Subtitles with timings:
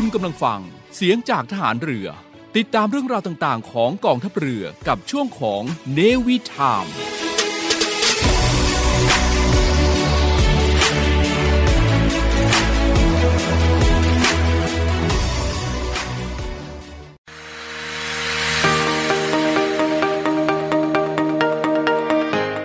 [0.00, 0.60] คุณกำลังฟัง
[0.94, 2.08] เสียงจากทหารเรือ
[2.56, 6.86] ติดตามเรื่องราวต่างๆ ของกองทัพเรือกับช่วงของเนวิทาม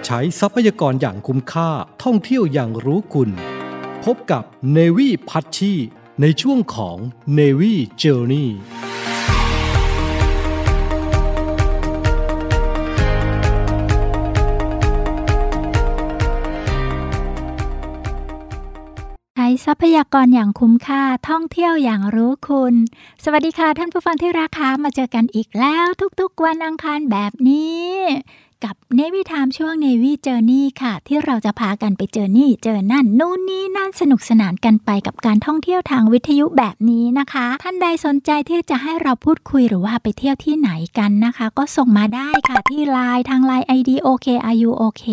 [0.06, 1.70] ใช้ทรัพยากรอย่างคุ้มค่า
[2.04, 3.30] ท่องเที่ยวอย่างรู้คุณ
[4.06, 4.44] พบกับ
[4.76, 5.76] Navy พัชชี
[6.22, 6.98] ในช่วงของ
[7.38, 8.48] Navy Journey
[19.66, 22.74] ทรัพยากรอย่างคุ้มค่าท่องเที่ยวอย่างรู้คุณ
[23.24, 25.88] สวัสดีค่ะท่านผู้ฟังที่รักค่ะมาเจอกันอีกแล้ว
[26.20, 27.90] ทุกๆวันอังคารแบบนี้
[28.66, 45.06] กับเนวิทามช่วงเนวิเจอร์นี่ค่ะ ที่เราจะพากันไปเจอนี่ เจอนั่น นู่นนี่นั่นสนุกสนานกันไปกับการท่องเที่ยวทางวิทยุแบบนี้นะคะ ท่านใดสนใจที่จะให้เราพูดคุยหรือว่าไปเที่ยวที่ไหนกันนะคะ ก็ส่งมาได้ค่ะที่ไลน์ทางไลน์ ID OKRU OK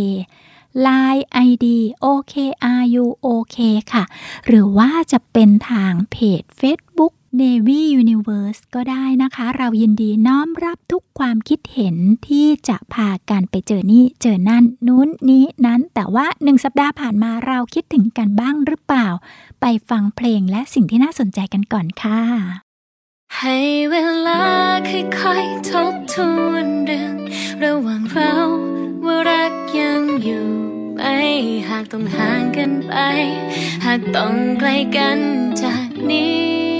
[0.86, 1.66] Line ID
[2.04, 3.58] OKRU OK
[3.92, 4.04] ค่ะ
[4.46, 11.96] หรือว่าจะเป็นทางเพจ Facebook Navy Universe ก็ได้นะคะ เรายินดีน้อมรับทุกความคิดเห็น
[12.28, 19.08] ที่จะพากันไปเจอนี่เจอนั่น นู้นนี้นั้น แต่ว่าหนึ่งสัปดาห์ผ่านมาเราคิดถึงกันบ้างหรือเปล่า
[19.60, 22.20] ไปฟังเพลงและสิ่งที่น่าสนใจกันก่อนค่ะ
[23.38, 23.58] ให้
[23.90, 24.42] เวลา
[24.90, 26.16] ค่อยๆทบท
[26.46, 27.16] วนเรื่อง
[27.64, 28.34] ระหว่างเรา
[29.04, 30.48] ว่ารักยังอยู่
[30.94, 31.02] ไหม
[31.68, 32.94] หากต้องห่างกันไป
[33.84, 35.18] หากต้องไกลกัน
[35.62, 36.77] จากนี้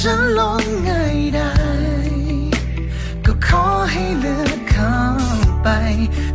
[0.00, 0.90] จะลงไง
[1.34, 1.52] ได้
[3.26, 4.96] ก็ขอให้เลือกเขา
[5.62, 5.68] ไป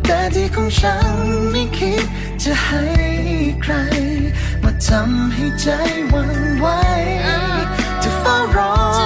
[0.06, 1.18] แต่ที่ของฉัน
[1.52, 2.06] ไม่คิด
[2.44, 2.86] จะให้
[3.62, 3.74] ใคร
[4.64, 5.68] มาทำให้ใจ
[6.10, 6.66] หวันไหว
[8.04, 8.97] จะเฝ้ารอ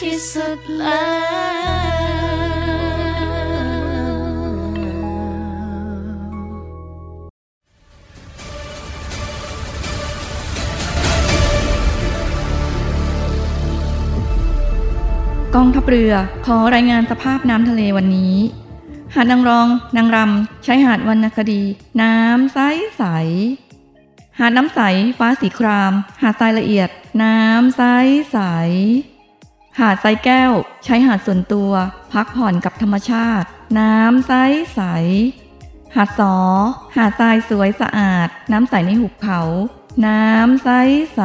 [0.00, 1.88] สุดแล้ว
[15.54, 16.12] กองทัพเรือ
[16.46, 18.36] ขอรายงานสภาพน้ำทะเลวันนี้
[19.14, 21.62] หาดนางรอง นางรำชายหาดวรรณคดี
[22.02, 22.58] น้ำใส
[22.96, 23.02] ใส
[24.38, 24.80] หาดน้ำใส
[25.18, 25.92] ฟ้าสีคราม
[26.22, 26.88] หาดทรายละเอียด
[27.22, 27.82] น้ำใส
[28.32, 28.38] ใส
[29.78, 30.52] หาดทรายแก้ว
[30.84, 31.70] ใช้หาดส่วนตัว
[32.12, 33.46] พักผ่อนกับธรรมชาติ
[33.78, 34.32] น้ำใส
[34.74, 34.80] ใส
[35.94, 36.36] หาดสอ
[36.96, 39.40] หาดทรายสวยสะอาด น้ำใสในหุบเขา
[40.06, 40.68] น้ำใส
[41.14, 41.22] ใส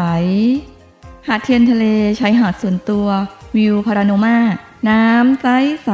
[1.27, 1.85] หาดเทียนทะเล
[2.17, 3.07] ใช้หาดส่วนตัว
[3.55, 4.37] วิวพาราโนมา
[4.89, 5.47] น้ำใส
[5.85, 5.91] ใส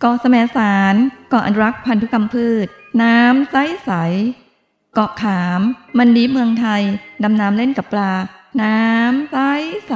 [0.00, 0.94] เกาะแสมสาร
[1.28, 2.66] เกาะอนุรักษ์พันธุกรรมพืช
[3.02, 3.90] น้ำใสใส
[4.94, 5.60] เกาะขาม
[5.98, 6.82] มันดีเมืองไทย
[7.22, 8.12] ดำน้ำเล่นกับปลา
[8.62, 9.36] น้ำใส
[9.88, 9.94] ใส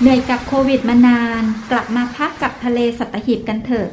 [0.00, 3.88] เหนื่อยกับโควิดมานาน กลับมาพักกับทะเลสัตหีบกันเถอะ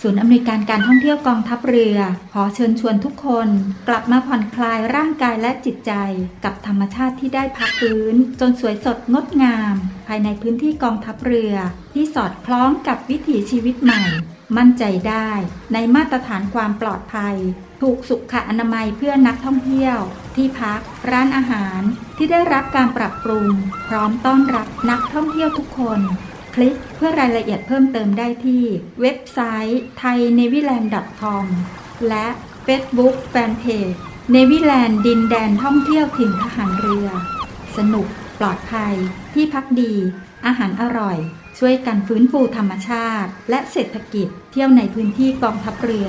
[0.00, 1.98] ศูนย์อำนวยการการท่องเที่ยวกองทัพเรือ
[2.32, 3.48] ขอเชิญชวนทุกคน
[3.88, 5.92] กลับมาผ่อนคลายร่างกายและจิตใจ
[6.44, 9.74] กับธรรมชาติที่ได้พักฟื้น จนสวยสดงดงาม
[10.06, 11.54] ภายในพื้นที่กองทัพเรือ
[11.94, 14.02] ที่สอดคล้องกับวิถีชีวิตใหม่
[14.56, 15.30] มั่นใจได้
[15.72, 17.36] ในมาตรฐานความปลอดภัย
[17.82, 19.98] ถูกสุขอนามัยเพื่อนักท่องเที่ยว
[20.36, 20.80] ที่พัก
[21.10, 21.80] ร้านอาหาร
[22.16, 23.48] ที่ได้รับการปรับปรุง
[23.88, 26.00] พร้อมต้อนรับนักท่องเที่ยวทุกคน
[26.54, 28.64] คลิกเพื่อรายละเอียดเพิ่มเติมได้ที่
[29.00, 31.44] เว็บไซต์ thainewiland.com
[32.08, 32.26] และ
[32.66, 33.98] Facebook Fanpage
[34.30, 37.08] เนวิแลนด์ดินแดนท่องเที่ยวถิ่นทหารเรือ
[37.76, 38.06] สนุก
[38.38, 38.94] ปลอดภัย
[39.34, 39.94] ที่พักดี
[40.46, 41.18] อาหารอร่อย
[41.58, 46.08] ช่วยกันฟื้นฟูธรรมชาติ และเศรษฐกิจเที่ยวในพื้นที่กองทัพเรือ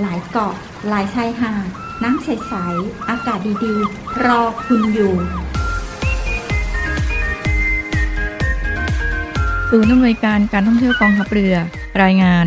[0.00, 0.54] หลายเกาะ
[0.88, 1.68] หลายชายหาด
[2.02, 5.14] น้ำใส ๆ อากาศดีๆ รอคุณอยู่
[9.70, 11.54] ศูนย์อำนวยการการท่องเที่ยวกองทัพเรือ
[12.02, 12.46] รายงาน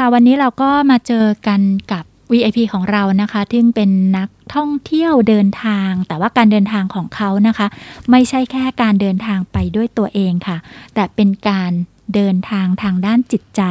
[0.00, 1.60] ค่ะ วันนี้เราก็มาเจอกัน
[1.92, 7.66] กับ VIP ของเรานะคะซึ่งเป็นนักท่องเที่ยวเดินทาง แต่ว่าการเดินทางของเขานะคะ
[8.10, 10.56] ไม่ใช่แค่การเดินทางไปด้วยตัวเองค่ะ
[10.94, 11.72] แต่เป็นการ
[12.14, 13.62] เดินทางทางด้านจิตใจ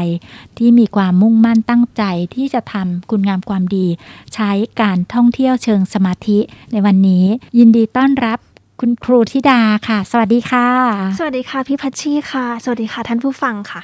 [0.57, 2.03] ที่มีความมุ่งมั่นตั้งใจ
[2.35, 3.87] ที่จะทำคุณงามความดี
[4.33, 6.39] ใช้การท่องเที่ยวเชิงสมาธิ
[6.71, 7.25] ในวันนี้
[7.59, 8.39] ยินดีต้อนรับ
[8.79, 10.67] คุณครูธิดาค่ะ สวัสดีค่ะ
[11.17, 13.81] สวัสดีค่ะพี่พัชชีค่ะ สวัสดีค่ะท่านผู้ฟังค่ะ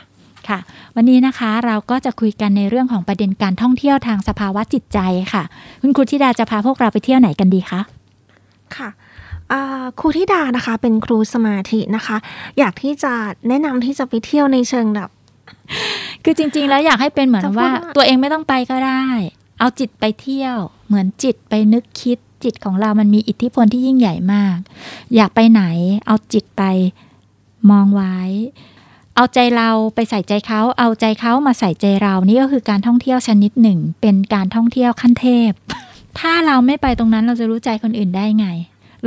[0.49, 0.59] ค่ะ
[0.95, 4.99] วันนี้นะคะเราก็จะคุยกันในเรื่องของประเด็นการท่องเที่ยวทางสภาวะจิตใจ
[5.33, 5.43] ค่ะ
[5.81, 7.81] คุณครูธิดาจะพาพวกเราไปเที่ยวไหนกันดีคะ
[8.75, 8.89] ค่ะ
[9.51, 12.17] อ่าครูธิดานะคะเป็นครูสมาธินะคะ
[12.59, 13.13] อยากที่จะ
[13.47, 15.09] แนะนำที่จะไปเที่ยวในเชิงแบบ
[16.23, 19.03] คือจริง ๆ แล้วอยากให้เป็นเหมือนจะพูดว่าว่า ตัวเองไม่ต้องไปก็ได้
[19.59, 20.55] เอาจิตไปเที่ยว
[20.87, 24.57] เหมือนจิตไปนึกคิดจิตของเรามันมีอิทธิพลที่ยิ่งใหญ่มาก
[25.15, 25.63] อยากไปไหน
[26.07, 26.63] เอาจิตไป
[27.71, 28.17] มองไว้
[29.15, 35.51] เอาใจเราไปใส่ใจเขา เอาใจเขามาใส่ใจเรา นี่ก็คือการท่องเที่ยวชนิดหนึ่ง เป็นการท่องเที่ยวขั้นเทพ
[36.19, 38.47] ถ้าเราไม่ไปตรงนั้นเราจะรู้ใจคนอื่นได้ไง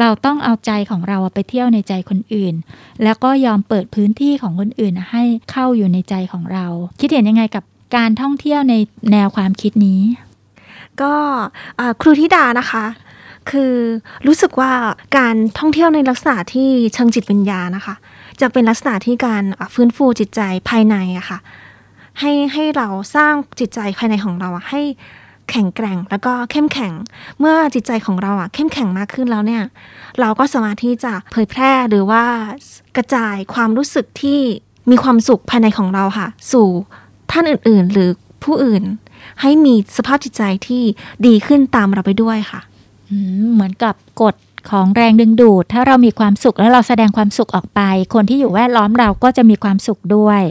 [0.00, 2.54] เราต้องเอาใจของเราไปเที่ยวในใจคนอื่น
[3.02, 6.66] แล้วก็ยอมเปิดพื้นที่ของคนอื่นให้เข้าอยู่ในใจของเรา
[7.00, 7.64] คิดเห็นยังไงกับ
[7.96, 8.74] การท่องเที่ยวใน
[9.12, 10.00] แนวความคิดนี้
[11.02, 11.14] ก็
[12.00, 12.84] ครูธิดานะคะ
[13.50, 13.74] คือ
[14.26, 14.72] รู้สึกว่า
[15.16, 17.94] การท่องเที่ยวในลักษณะที่เชิงจิตวิญญาณนะคะ
[18.40, 21.38] จะเป็นลักษณะที่การฟื้นฟูจิตใจภายในอะค่ะ
[22.20, 24.82] ให้ให้เราสร้างจิตใจภายในของเราอะให้
[25.50, 26.92] แข็งแกร่งแล้วก็เข้มแข็ง
[27.38, 29.62] เมื่อจิตใจของเราอะเข้มแข็งมากขึ้นแล้วเนี่ย
[30.20, 32.24] เราก็สามารถที่จะเผยแพร่หรือว่า
[32.96, 34.40] กระจายความรู้สึกที่
[34.90, 36.68] มีความสุขภายในของเราค่ะ สู่
[37.30, 38.10] ท่านอื่นๆ หรือ
[38.44, 38.84] ผู้อื่น
[39.42, 40.82] ให้มีสภาพจิตใจที่
[41.26, 42.60] ดีขึ้นตามเราไปด้วยค่ะ
[43.52, 44.34] เหมือนกับกฎ
[44.70, 47.80] ของแรงดึงดูด ถ้าเรามีความสุขแล้วเราแสดงความสุขออกไป
[48.14, 50.42] คนที่อยู่แวดล้อมเราก็จะมีความสุขด้วย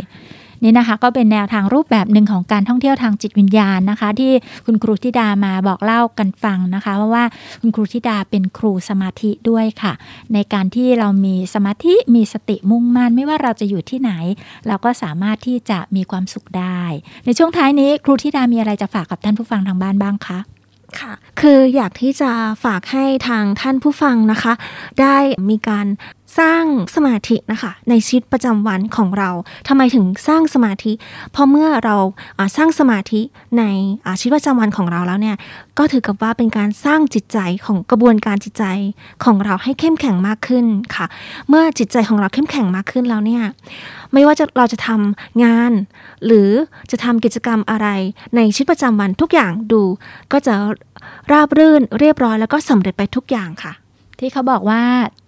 [0.63, 4.31] นี่นะคะก็เป็นแนวทางรูปแบบหนึ่งของการท่องเที่ยวทางจิตวิญญาณนะคะ ที่
[4.65, 7.23] คุณครูธิดามาบอกเล่ากันฟังนะคะ เพราะว่า
[7.61, 9.93] คุณครูธิดาเป็นครูสมาธิด้วยค่ะ
[10.33, 14.11] ในการที่เรามีสมาธิมีสติมุ่งมั่นไม่ว่าเราจะอยู่ที่ไหน
[14.67, 16.81] เราก็สามารถที่จะมีความสุขได้
[17.25, 20.39] ในช่วงท้ายนี้ครูธิดามีอะไรจะฝากกับท่านผู้ฟังทางบ้านบ้างคะ
[20.99, 22.31] ค่ะ คืออยากที่จะ
[22.63, 24.53] ฝากให้ทางท่านผู้ฟังนะคะ
[25.01, 25.17] ได้
[25.49, 25.87] มีการ
[26.39, 26.63] สร้าง
[26.95, 29.29] สมาธินะคะในชีวิตประจำวันของเรา
[29.67, 30.91] ทำไมถึงสร้างสมาธิ
[31.31, 31.95] เพราะเมื่อเรา
[32.57, 33.21] สร้างสมาธิ
[33.59, 33.63] ใน
[34.19, 35.35] ชีวิตประจำวันของเราแล้วเนี่ย
[35.77, 38.65] ก็ถือกับว่าเป็นการสร้างจิตใจของกระบวนการจิตใจ
[39.23, 40.65] ของเราให้เข้มแข็งมากขึ้น
[40.95, 41.05] ค่ะ
[41.49, 43.43] เมื่อจิตใจของเราเข้มแข็งมากขึ้นแล้วเนี่ย
[44.13, 45.71] ไม่ว่าจะเราจะทำงาน
[46.25, 46.49] หรือ
[46.91, 47.87] จะทำกิจกรรมอะไร
[48.35, 49.83] ในชีวิตประจำวันทุกอย่างดู
[50.31, 50.53] ก็จะ
[51.31, 53.73] ราบรื่นเรียบร้อยแล้วก็สำเร็จไปทุกอย่างค่ะ
[54.19, 54.83] ที่เขาบอกว่า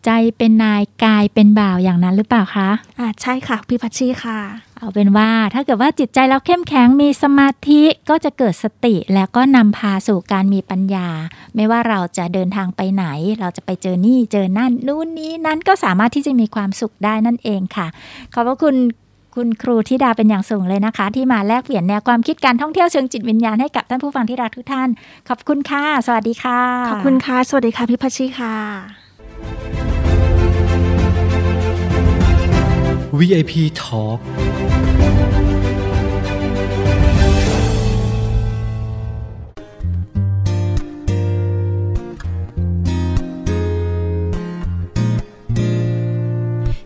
[0.05, 4.39] ใจเป็นนายกายเป็นบ่าวอย่างนั้นหรือเปล่าคะอ่าใช่ค่ะพี่พัชชีค่ะ
[4.77, 11.07] เอาเป็นว่าถ้าเกิดว่าจิตใจเราเข้มแข็งมีสมาธิก็จะเกิดสติแล้วก็นำพาสู่การมีปัญญา
[11.55, 13.05] ไม่ว่าเราจะเดินทางไปไหน
[13.39, 17.87] เราจะไปเจอนี่เจอนั่นนู่นนี้นั้นก็สามารถที่จะมีความสุขได้นั่นเองค่ะ
[18.33, 18.75] ขอบพระคุณ
[19.37, 24.89] คุณครูธิดาเป็นอย่างสูงเลยนะคะ ที่มาแลกเปลี่ยนแนวความคิดการท่องเที่ยวเชิงจิตวิญญาณให้กับท่านผู้ฟังที่รักทุกท่าน
[25.29, 28.55] ขอบคุณค่ะ สวัสดีค่ะ ขอบคุณค่ะ สวัสดีค่ะพี่พัชชีค่ะ
[33.17, 33.51] VIP
[33.81, 34.19] Talk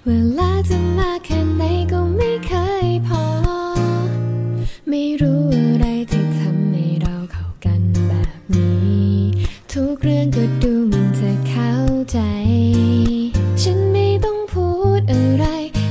[0.07, 1.62] เวลาจะมาแค่ไหน
[1.93, 2.52] ก็ไม่เค
[2.87, 3.25] ยพอ
[4.88, 9.14] ไม่รู้อะไรที่ทำให้เราเข้ากันแบบนี้
[9.73, 11.75] ทุกเรื่องก็ดูเหมันจะเข้า
[12.11, 12.19] ใจ
[13.62, 15.45] ฉันไม่ต้องพูดอะไร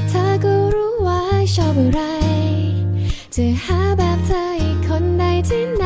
[0.10, 1.22] เธอก็รู้ว่า
[1.56, 2.23] ชอบอะไร
[3.38, 5.86] จะหาแบบเธออีกคนใดที่ไหน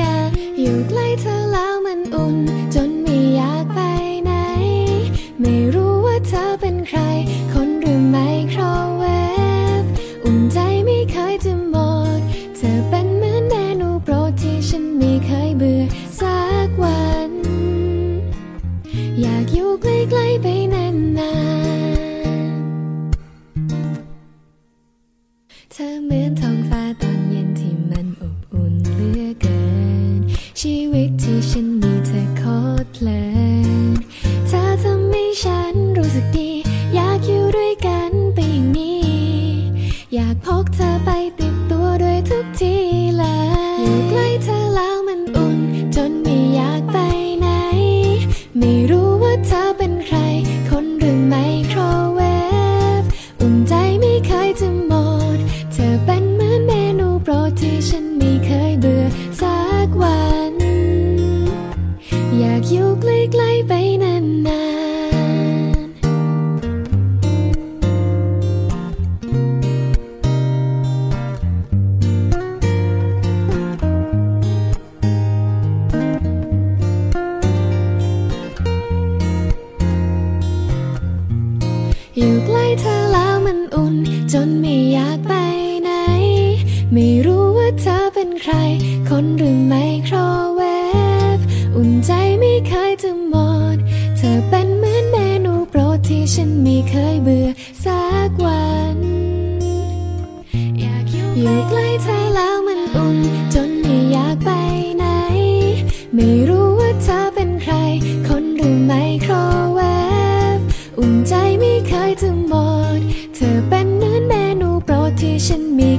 [0.00, 1.73] กัน อยู่ใกล้เธอแล้ว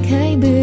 [0.08, 0.62] 开บื่อ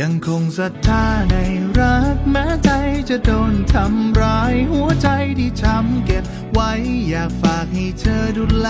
[0.00, 1.36] ยังคงศรัทธาใน
[1.78, 2.70] รักแม้ใจ
[3.08, 6.72] จะโดนทำร้ายหัวใจที่ช้ำเก็บไว้
[7.08, 8.68] อยากฝากให้เธอดูแล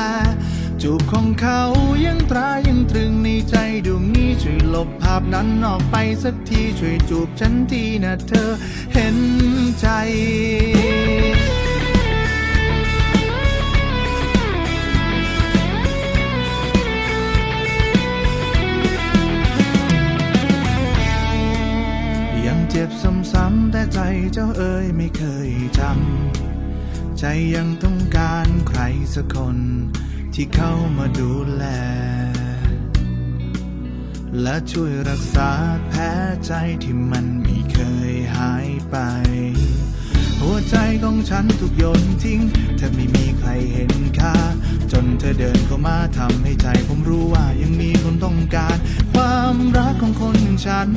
[0.82, 1.62] จูบของเขา
[2.06, 8.50] ยังตรายังตรึงในใจดวงนี้ช่วยลบภาพนั้นออกไปสักทีช่วยจูบฉันทีนะเธอ
[8.94, 9.16] เห็น
[9.80, 9.86] ใจ
[27.54, 28.80] ยังต้องการใคร
[29.14, 29.58] สักคน
[30.34, 31.64] ที่เข้ามาดูแล
[34.42, 35.50] และช่วยรักษา
[35.86, 36.00] แผล
[36.46, 37.78] ใจที่มันไม่เค
[38.10, 38.96] ยหายไป
[40.40, 42.40] หัวใจของฉันถูกโยนทิ้ง
[42.76, 44.34] แทบไม่มีใครเห็นค่า
[44.92, 48.76] จนเธอเดินเข้ามาทำให้ใจผมรู้ว่ายังมีคนต้องการ
[49.12, 50.88] ความรักของคนอย่างฉัน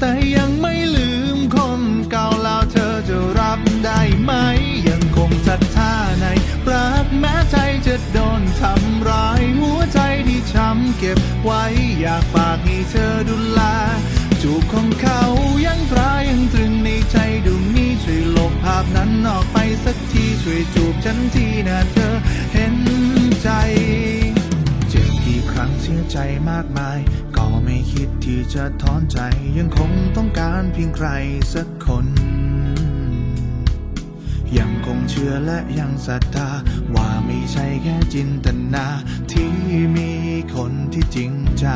[0.00, 3.58] แต่ยังไม่ลืมคนเก่าแล้วเธอจะรับ
[4.28, 4.34] ไหม
[4.88, 6.26] ยังคงศรัทธาใน
[6.70, 11.64] รักแม้ใจจะโดนทำร้าย หัวใจที่ช้ำเก็บไว้
[12.00, 13.60] อยากฝากให้เธอดูแล
[14.42, 15.22] จูบของเขา
[15.66, 22.14] ยังตรายังตรึงในใจดวงนี้ช่วยลบภาพนั้นออกไปสักทีช่วยจูบฉันทีนะเธอ
[22.54, 22.76] เห็น
[23.42, 23.48] ใจ
[24.88, 26.18] เจ็บกี่ครั้งเสียใจ
[26.50, 26.98] มากมาย
[27.36, 29.18] ก็ไม่คิดที่จะถอนใจ
[29.58, 31.08] ยังคงต้องการเพียงใคร
[31.54, 32.06] สักคน
[34.56, 36.48] ยังคงเชื่อและยังศรัทธา
[36.94, 38.86] ว่าไม่ใช่แค่จินตนา
[39.32, 39.50] ที่
[39.96, 40.10] มี
[40.54, 41.66] คนที่จริงใจ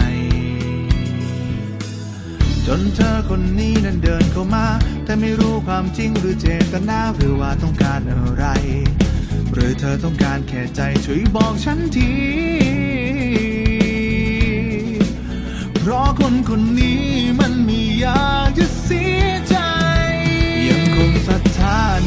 [2.66, 4.66] จนเธอคนนี้นั้นเดินเข้ามา
[5.04, 8.44] แต่ไม่รู้ความจริงหรือเจตนาหรือว่าต้องการอะไร
[9.52, 12.12] หรือเธอต้องการแค่ใจช่วยบอกฉันที
[15.78, 17.02] เพราะคนคนนี้
[17.40, 18.20] มันมีอยา
[18.58, 18.66] จะ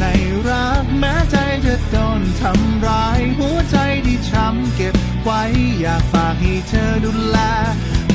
[0.00, 0.04] ใน
[0.48, 3.76] รักแม้ใจจะโดนทำร้าย หัวใจ
[4.06, 5.42] ที่ช้ำเก็บไว้
[5.80, 7.38] อยากฝากให้เธอดูแล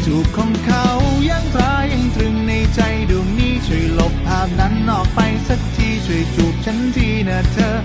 [0.06, 0.88] จูบของเขา
[1.30, 7.78] ยังตรายังตรึงในใจดวงนี้ช่วยลบภาพนั้นออกไปสักทีช่วยจูบฉันทีนะเธอ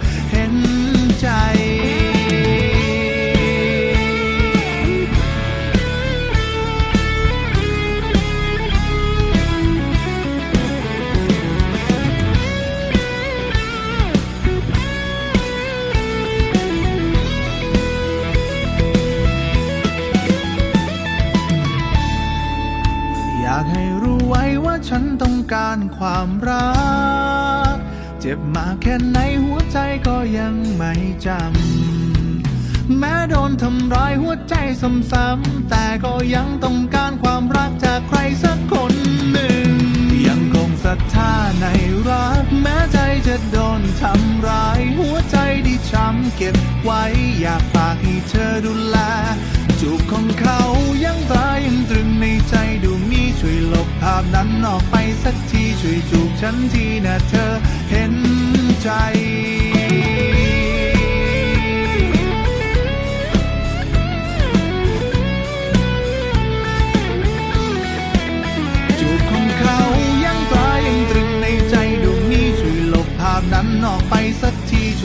[34.29, 38.95] หัวใจซ้ำๆแต่ก็ยังต้องการความรักจากใครสักคน
[39.33, 39.71] หนึ่ง
[40.27, 41.67] ยังคงศรัทธาใน
[42.09, 45.37] รักแม้ใจจะโดนทำร้าย หัวใจ
[45.67, 47.03] ที่ช้ำเก็บไว้
[47.41, 48.99] อยากฝากให้เธอดูแล
[49.81, 50.61] จูบของเขา
[51.05, 57.53] ยังตรายังตรึงในใจดวงนี้ช่วยลบภาพนั้นออกไปสักทีช่วยจูบฉันทีนะเธอ
[57.91, 58.15] เห็น
[58.83, 58.91] ใจ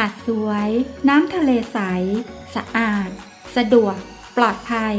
[0.00, 0.70] หาดสวย
[1.08, 1.78] น้ำทะเลใส
[2.54, 3.10] สะอาด
[3.56, 3.96] สะดวก
[4.36, 4.96] ปลอดภัย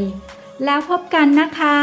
[0.66, 1.80] แล้วพบกันนะคะ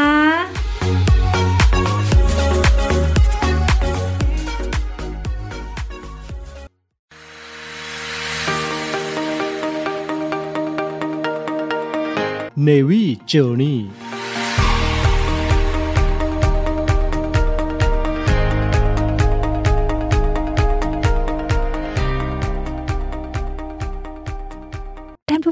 [12.67, 14.06] Navy Journey ท่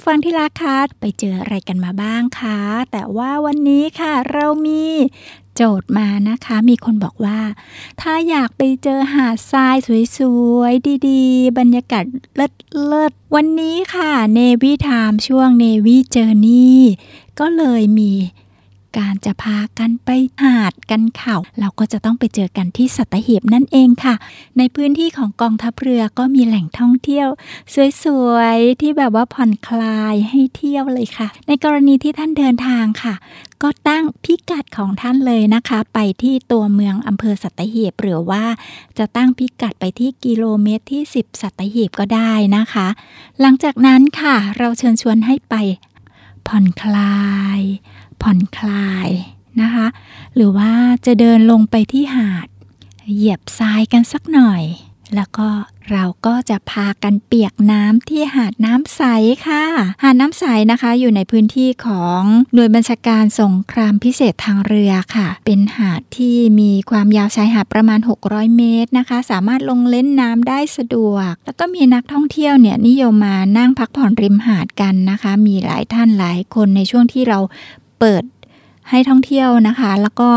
[0.06, 2.60] ฟังที่รักคะไปเจออะไรกันมาบ้างคะ
[2.92, 4.86] แต่ว่าวันนี้ค่ะเรามี
[5.56, 7.40] โจทย์มานะคะ มีคนบอกว่า
[8.02, 9.76] ถ้าอยากไปเจอหาดทราย
[10.18, 10.20] ส
[10.58, 12.04] วยๆ ดีๆ บรรยากาศ
[12.36, 16.82] เลิศๆ วันนี้ค่ะเนวี่ไทม์ช่วงเนวี่เจอร์นี่
[17.40, 18.12] ก็เลยมี
[18.98, 20.10] การจะพากันไป
[20.44, 24.16] หาดกันเขาเราก็จะต้องไปเจอกันที่สัตหีบนั่นเองค่ะ
[24.58, 27.28] ในพื้นที่ของกองทัพเรือก็มีแหล่งท่องเที่ยว
[28.04, 33.16] สวยๆ ที่แบบว่าผ่อนคลายให้เที่ยวเลยค่ะ ในกรณีที่ท่านเดินทางค่ะ
[33.64, 38.44] ก็ตั้งพิกัดของท่านเลยนะคะ ไปที่ตัวเมืองอำเภอสัตหีบหรือว่า
[38.98, 42.88] จะตั้งพิกัดไปที่กิโลเมตรที่ 10 สัตหีบก็ได้นะคะ
[43.42, 45.56] หลังจากนั้นค่ะ เราเชิญชวนให้ไป
[46.48, 47.18] ผ่อนคลา
[47.60, 47.62] ย
[48.26, 49.10] ผ่อนคลาย
[49.62, 49.88] นะคะ
[50.36, 50.72] หรือว่า
[51.06, 52.48] จะเดินลงไปที่หาด
[53.14, 54.64] เหยียบทรายกันสักหน่อย
[55.16, 55.48] แล้วก็
[55.92, 59.04] เราก็จะพากันเปียกน้ำที่หาดน้ำใส
[59.48, 59.64] ค่ะ
[60.04, 62.22] หาดน้ำใสนะคะอยู่ในพื้นที่ของ
[62.54, 77.40] หน่วยบัญชาการสงครามพิเศษทางเรือค่ะ เป็นหาดที่มีความยาวชายหาดประมาณ 600 เมตรนะคะ สามารถลงเล่นน้ำได้สะดวก แล้วก็มีนักท่องเที่ยวเนี่ยนิยมมานั่งพักผ่อนริมหาดกันนะคะ มีหลายท่านหลายคนในช่วงที่เรา
[78.08, 78.26] เปิด
[78.90, 80.30] ให้ท่องเที่ยวนะคะ แล้วก็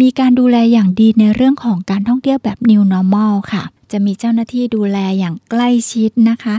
[0.00, 6.54] มีการดูแลอย่างดีในเรื่องของการท่องเที่ยวแบบ New Normal ค่ะ จะมีเจ้าหน้าที่ดูแลอย่างใกล้ชิดนะคะ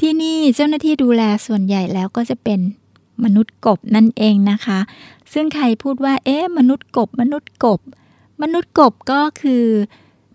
[0.00, 2.60] ที่นี่เจ้าหน้าที่ดูแลส่วนใหญ่แล้วก็จะเป็น
[3.24, 4.78] มนุษย์กบนั่นเองนะคะ
[5.32, 7.80] ซึ่งใครพูดว่า เอ๊ะ มนุษย์กบ มนุษย์กบ
[8.42, 9.64] มนุษย์กบก็คือ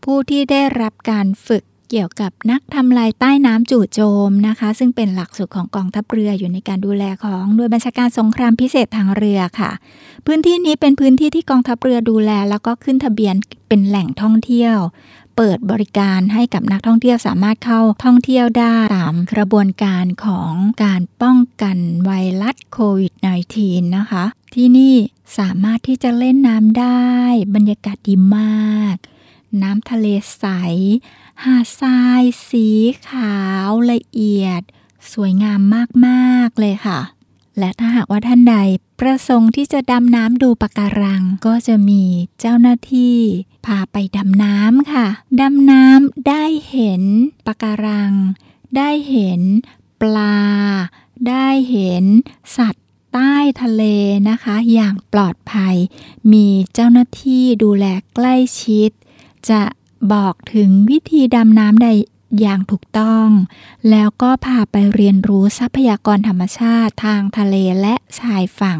[0.03, 3.99] ผู้ที่ได้รับการฝึก เกี่ยวกับนักทำลายใต้น้ำจู่โจ
[4.29, 9.71] มนะคะ ซึ่งเป็นหลักสูตรของกองทัพเรืออยู่ในการดูแลของหน่วยบัญชาการสงครามพิเศษทางเรือค่ะ
[10.25, 13.35] พื้นที่นี้เป็นพื้นที่ที่กองทัพเรือดูแล แล้วก็ขึ้นทะเบียน
[13.67, 14.77] เป็นแหล่งท่องเที่ยว
[15.37, 20.51] เปิดบริการให้กับนักท่องเที่ยวสามารถเข้าท่องเที่ยวได้ตามกระบวนการของ
[20.83, 23.13] การป้องกันไวรัสโควิด
[23.55, 24.23] -19 นะคะ
[24.55, 24.95] ที่นี่
[25.37, 27.09] สามารถที่จะเล่นน้ำได้
[27.55, 28.95] บรรยากาศดีมาก
[29.61, 30.45] น้ำทะเลใส
[31.43, 32.67] หาดทรายสี
[33.09, 33.35] ขา
[33.67, 34.61] วละเอียด
[35.11, 35.61] สวยงาม
[36.07, 36.99] มาก ๆ เลยค่ะ
[37.59, 38.55] และถ้าหากว่าท่านใด
[38.99, 42.03] ประสงค์ที่จะดำน้ำดูปะการังก็จะมี
[42.39, 43.17] เจ้าหน้าที่
[43.65, 45.07] พาไปดำน้ำค่ะ
[45.41, 47.03] ดำน้ำได้เห็น
[47.45, 48.13] ปะการัง
[48.77, 49.41] ได้เห็น
[50.01, 50.39] ปลา
[51.29, 52.05] ได้เห็น
[52.57, 53.83] สัตว์ใต้ทะเล
[54.29, 55.75] นะคะ อย่างปลอดภัย
[56.31, 57.85] มีเจ้าหน้าที่ดูแล
[58.15, 58.91] ใกล้ชิด
[59.49, 59.61] จะ
[60.13, 61.91] บอกถึงวิธีดำน้ำได้
[62.39, 63.27] อย่างถูกต้อง
[63.89, 68.79] แล้วก็พาไปเรียนรู้ทรัพยากรธรรมชาติทางทะเลและชายฝั่ง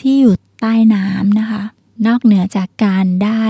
[0.00, 1.62] ที่อยู่ใต้น้ำนะคะ
[2.06, 3.44] นอกเหนือจากการได้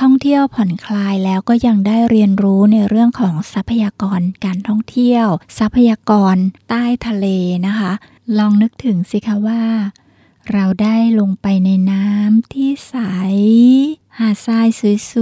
[0.00, 5.26] ท่องเที่ยวผ่อนคลายแล้วก็ยังได้เรียนรู้ในเรื่องของทรัพยากรการท่องเที่ยว
[5.58, 6.36] ทรัพยากร
[6.68, 7.26] ใต้ทะเล
[7.66, 7.92] นะคะ
[8.38, 9.62] ลองนึกถึงสิคะว่า
[10.52, 12.96] เราได้ลงไปในน้ำที่ใส
[14.18, 14.68] หาดทราย
[15.12, 15.14] ส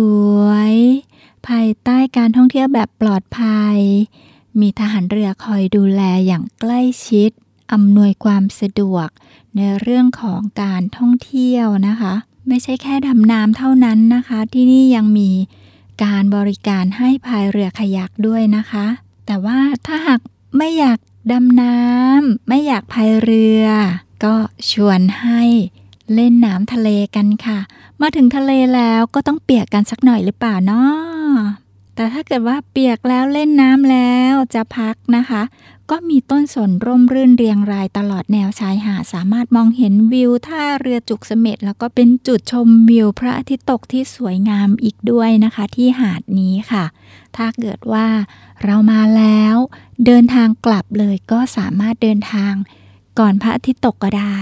[0.44, 3.78] วยๆ ภายใต้การท่องเที่ยวแบบปลอดภัย
[4.60, 7.30] มีทหารเรือคอยดูแลอย่างใกล้ชิด
[7.72, 9.08] อำนวยความสะดวก
[9.56, 12.14] ในเรื่องของการท่องเที่ยวนะคะ
[12.48, 15.30] ไม่ใช่แค่ดำน้ำเท่านั้นนะคะ ที่นี่ยังมี
[16.04, 18.86] การบริการให้พายเรือขยักด้วยนะคะ
[19.26, 20.20] แต่ว่าถ้าหาก
[20.56, 20.98] ไม่อยาก
[21.32, 23.66] ดำน้ำไม่อยากพายเรือ
[24.24, 24.34] ก็
[24.70, 25.42] ชวนให้
[26.14, 27.58] เล่นน้ำทะเลกันค่ะ
[28.00, 31.36] มาถึงทะเลแล้วก็ต้องเปียกกันสักหน่อยหรือเปล่าเนาะ
[31.94, 35.42] แต่ถ้าเกิดว่าเปียกแล้วเล่นน้ำแล้วจะพักนะคะ
[35.90, 46.84] ก็มีต้นสนร่มรื่นเรียงรายตลอดแนวชายหาดสามารถมองเห็นวิวท่าเรือจุกเสม็ดแล้วก็เป็นจุดชมวิวพระอาทิตย์ตกที่สวยงามอีกด้วยนะคะ ที่หาดนี้ค่ะ
[47.36, 48.06] ถ้าเกิดว่า
[48.64, 49.56] เรามาแล้ว
[50.06, 52.52] เดินทางกลับเลยก็สามารถเดินทาง
[53.18, 54.36] ก่อนพระอาทิตย์ตกก็ได้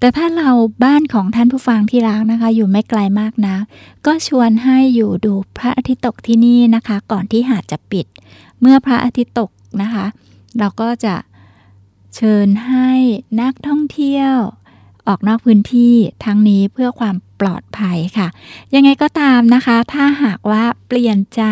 [0.00, 0.50] แต่ถ้าเรา
[0.84, 3.56] บ้านของท่านผู้ฟังที่รักนะคะ อยู่ไม่ไกลมากนะ
[4.06, 8.06] ก็ชวนให้อยู่ดูพระอาทิตย์ตกที่นี่นะคะ ก่อนที่หาดจะปิด
[8.60, 9.50] เมื่อพระอาทิตย์ตก
[9.82, 10.06] นะคะ
[10.58, 11.14] เราก็จะ
[12.16, 12.90] เชิญให้
[13.40, 14.36] นักท่องเที่ยว
[15.08, 18.28] ออกนอกพื้นที่ทั้งนี้เพื่อความปลอดภัยค่ะ
[18.74, 21.42] ยังไงก็ตามนะคะ ถ้าหากว่าเปลี่ยนใจ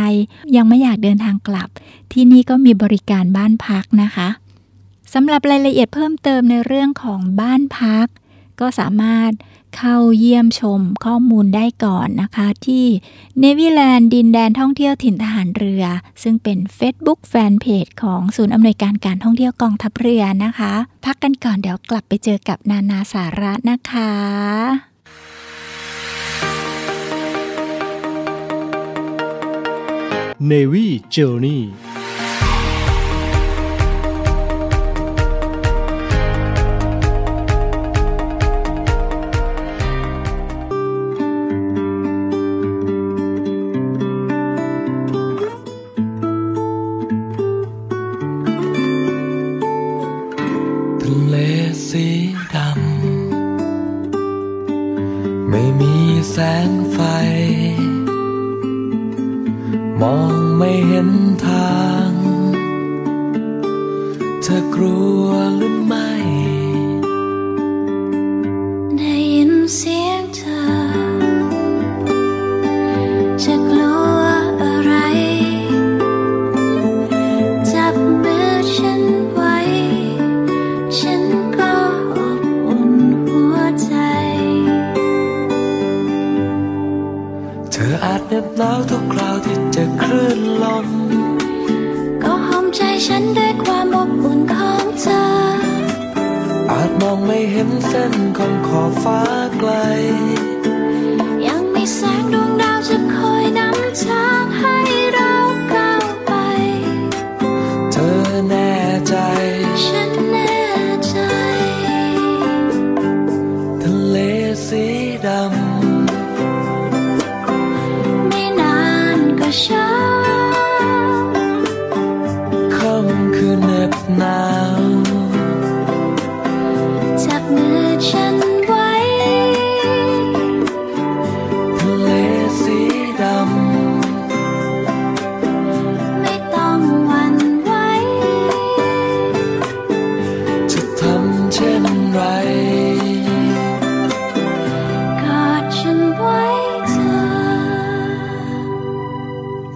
[0.56, 1.68] ยังไม่อยากเดินทางกลับ
[2.12, 4.28] ที่นี่ก็มีบริการบ้านพักนะคะ
[5.14, 8.06] สำหรับรายละเอียดเพิ่มเติมในเรื่องของบ้านพัก
[8.60, 9.32] ก็สามารถ
[9.76, 12.86] เข้าเยี่ยมชมข้อมูลได้ก่อนนะคะที่
[13.38, 15.84] เนวิแลนด์ดินแดนท่องเที่ยวถิ่นทหารเรือ
[16.22, 20.72] ซึ่งเป็น Facebook Fanpage ของศูนย์อำนวยการการท่องเที่ยวกองทัพเรือนะคะ
[21.04, 24.12] พักกันก่อนเดี๋ยวกลับไปเจอกับนานาสาระนะคะ
[30.50, 31.87] Navy Journey ท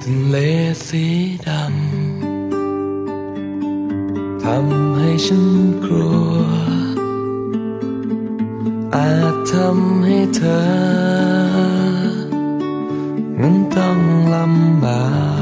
[0.07, 0.37] ทะเล
[0.87, 1.07] สี
[1.47, 1.73] ดำ
[4.45, 5.47] ทำให้ฉัน
[5.85, 6.33] กลัว
[8.95, 10.62] อาจทำให้เธอ
[13.41, 13.99] นั้นต้อง
[14.35, 15.05] ลำบา
[15.41, 15.41] ก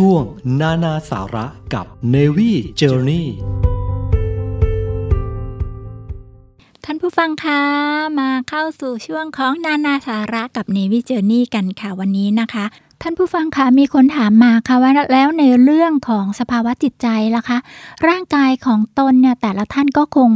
[0.00, 0.24] ช่วง
[0.60, 3.24] นานาสาระกับ Navy Journey
[6.84, 7.60] ท่านผู้ฟังคะ
[8.18, 12.64] มาเข้าสู่ช่วงของนานาสาระกับเนวิเจอร์นี่กันค่ะวันนี้นะคะ
[13.02, 17.58] ท่านผู้ฟังคะมีคนถามมาค่ะว่าแล้วในเรื่องของสภาวะจิตใจล่ะคะ
[18.08, 20.30] ร่างกายของตนเนี่ยแต่ละท่านก็คง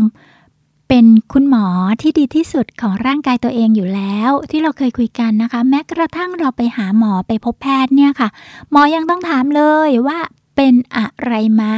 [0.88, 1.66] เป็นคุณหมอ
[2.00, 8.28] ที่ดีที่สุดของร่างกายตัวเองอยู่แล้ว ที่เราเคยคุยกันนะคะ แม้กระทั่งเราไปหาหมอไปพบแพทย์เนี่ยค่ะ
[8.70, 10.18] หมอยังต้องถามเลยว่า
[10.56, 11.74] เป็นอะไรมา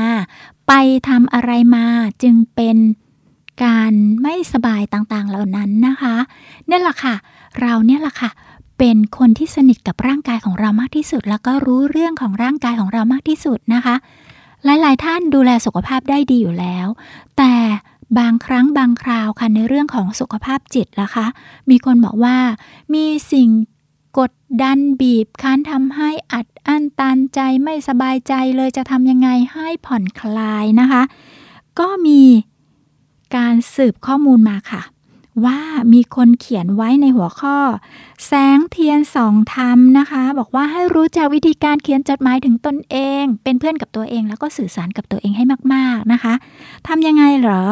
[0.68, 0.72] ไป
[1.08, 1.86] ทำอะไรมา
[2.22, 2.76] จึงเป็น
[3.64, 3.92] การ
[4.22, 6.14] ไม่สบายต่างๆเหล่านั้นนะคะ
[6.68, 7.14] นี่แหละค่ะ
[7.60, 8.30] เราเนี่ยแหละค่ะ
[8.78, 13.94] เป็นคนที่สนิทกับร่างกายของเรามากที่สุด แล้วก็รู้เรื่องของร่างกายของเรามากที่สุดนะคะ
[14.64, 16.86] หลายๆ ท่านดูแลสุขภาพได้ดีอยู่แล้ว
[17.38, 17.52] แต่
[18.18, 21.26] บางครั้งบางคราวค่ะในเรื่องของสุขภาพจิตล่ะคะ
[21.70, 22.36] มีคนบอกว่า
[22.94, 23.48] มีสิ่ง
[24.18, 31.02] กดดันบีบคั้นทำให้อัดอั้นตันใจไม่สบายใจเลยจะทำยังไงให้ผ่อนคลายนะคะ
[31.80, 32.22] ก็มี
[33.36, 34.82] การสืบข้อมูลมาค่ะ
[35.44, 35.58] ว่า
[35.92, 37.58] มีคนเขียนไว้ในหัวข้อ
[38.26, 46.34] แสงเทียนสองธรรมนะคะ บอกว่าให้รู้จักวิธีการเขียนจดหมายถึงตนเอง เป็นเพื่อนกับตัวเองแล้วก็สื่อสารกับตัวเองให้มาก ๆนะคะ
[46.86, 47.62] ทำยังไงเหรอ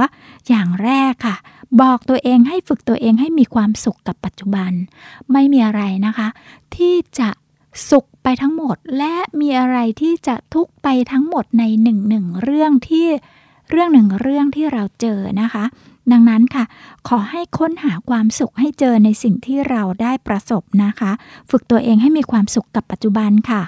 [0.48, 1.36] อย่างแรกค่ะ
[1.82, 4.72] บอกตัวเองให้ฝึกตัวเองให้มีความสุขกับปัจจุบัน
[5.32, 6.28] ไม่มีอะไรนะคะ
[6.76, 7.30] ที่จะ
[7.90, 13.08] สุขไปทั้งหมดและมีอะไรที่จะทุกไปทั้งหมดในหนึ่งหนึ่งเรื่องที่
[13.70, 15.64] เรื่องหนึ่งเรื่องที่เราเจอนะคะ
[16.12, 16.64] ดังนั้นค่ะ
[17.08, 21.10] ขอให้ค้นหาความสุขให้เจอในสิ่งที่เราได้ประสบนะคะ
[21.50, 23.62] ฝึกตัวเองให้มีความสุขกับปัจจุบันค่ะ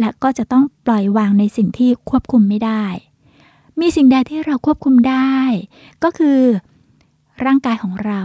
[0.00, 2.84] และก็จะต้องปล่อยวางในสิ่งที่ควบคุมไม่ได้
[3.80, 5.36] มีสิ่งใดที่เราควบคุมได้
[6.04, 6.40] ก็คือ
[7.44, 8.22] ร่างกายของเรา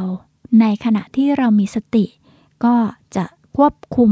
[0.62, 2.06] ในขณะที่เรามีสติ
[2.64, 2.76] ก็
[3.16, 3.26] จะ
[3.58, 4.12] ควบคุม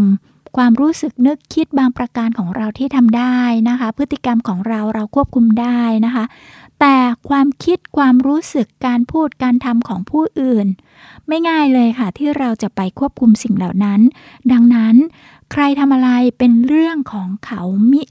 [0.57, 3.38] ความรู้สึกนึกคิดบางประการของเราที่ทำได้
[3.70, 6.24] นะคะ พฤติกรรมของเราเราควบคุมได้นะคะ
[6.86, 10.68] แต่ความคิดความรู้สึกการพูดการทำของผู้อื่น
[11.28, 14.02] ไม่ง่ายเลยค่ะที่เราจะไปควบคุมสิ่งเหล่านั้น
[14.52, 14.96] ดังนั้น
[15.52, 17.62] ใครทำอะไรเป็นเรื่องของเขา
[17.92, 18.04] มิ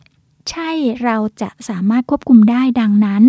[0.51, 0.70] ใช่
[1.05, 3.23] เราจะสามารถควบคุมได้ดังนั้น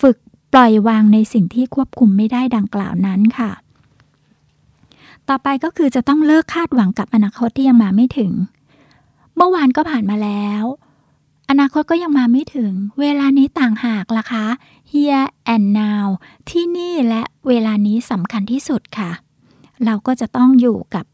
[0.00, 0.16] ฝึก
[0.52, 3.52] ปล่อยวางในสิ่งที่ควบคุมไม่ได้ดังกล่าวนั้นค่ะ
[5.28, 8.32] ต่อไปก็คือจะต้องเลิกคาดหวังกับอนาคตที่ยังมาไม่ถึง
[9.36, 10.64] เมื่อวานก็ผ่านมาแล้ว
[11.50, 14.46] อนาคตก็ยังมาไม่ถึง เวลานี้ต่างหากล่ะคะ
[14.90, 16.06] here and now
[16.50, 19.10] ที่นี่และเวลานี้สำคัญที่สุดค่ะ
[19.84, 21.04] เราก็จะต้องอยู่กับ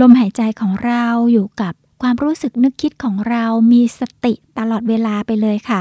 [0.00, 5.80] ลมหายใจของเราอยู่กับความรู้สึกนึกคิดของเรามีสติตลอดเวลาไปเลยค่ะ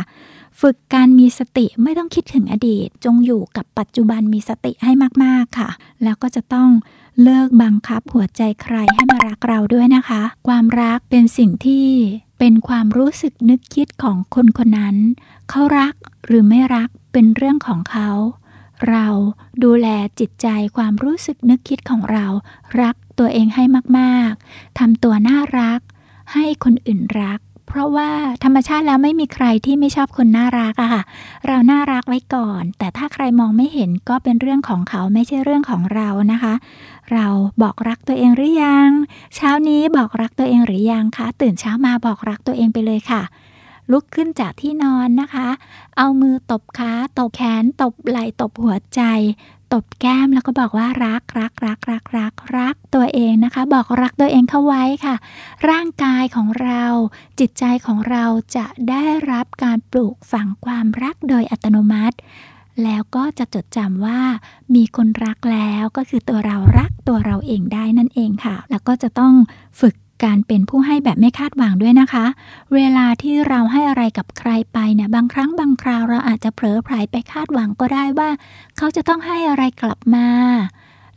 [0.61, 4.91] ฝึกการมีสติไม่ต้องคิดถึงอดีต จงอยู่กับปัจจุบันมีสติให้
[5.23, 5.69] มากๆค่ะ
[6.03, 6.69] แล้วก็จะต้อง
[7.23, 11.87] เลิกบังคับหัวใจใครให้มารักเราด้วยนะคะ ความรักเป็นสิ่งที่
[12.39, 14.97] เป็นความรู้สึกนึกคิดของคนคนนั้น
[15.49, 15.93] เขารัก
[16.25, 18.09] หรือไม่รักเป็นเรื่องของเขา
[18.89, 19.07] เรา
[19.63, 19.87] ดูแล
[20.19, 22.25] จิตใจความรู้สึกนึกคิดของเรา
[22.81, 23.63] รักตัวเองให้
[23.97, 25.79] มากๆทำตัวน่ารัก
[26.33, 28.11] ให้คนอื่นรัก เพราะว่า
[28.43, 31.03] ธรรมชาติแล้วไม่มีใครที่ไม่ชอบคนน่ารักอะค่ะ
[31.47, 36.53] เราน่ารักไว้ก่อน แต่ถ้าใครมองไม่เห็นก็เป็นเรื่องของเขาไม่ใช่เรื่องของเรานะคะ
[37.13, 37.27] เรา
[37.61, 38.89] บอกรักตัวเองหรือยัง
[39.35, 43.21] เช้านี้บอกรักตัวเองหรือยังคะ ตื่นเช้ามาบอกรักตัวเองไปเลยค่ะ
[43.91, 45.47] ลุกขึ้นจากที่นอนนะคะ
[45.97, 49.01] เอามือตบขาตบแขน ตบไหล่ตบหัวใจ
[49.73, 55.15] ตบแก้มแล้วก็บอกว่ารักรักรักรักรักรักตัวเองนะคะ บอกรักตัวเองเข้าไว้ค่ะ
[55.69, 56.83] ร่างกายของเรา
[57.39, 58.25] จิตใจของเรา
[58.55, 62.17] จะได้รับการปลูกฝังความรักโดยอัตโนมัติ
[62.83, 64.19] แล้วก็จะจดจำว่า
[64.75, 69.33] มีคนรักแล้วก็คือตัวเรารักตัวเราเองได้นั่นเองค่ะ แล้วก็จะต้อง
[69.81, 72.25] ฝึกการเป็นผู้ให้แบบไม่คาดหวังด้วยนะคะ
[72.73, 78.29] เวลาที่เราให้อะไรกับใครไปเนี่ยบางครั้งบางคราวเราอาจจะเผลอไผลไปคาดหวังก็ได้ว่า
[78.77, 80.27] เขาจะต้องให้อะไรกลับมา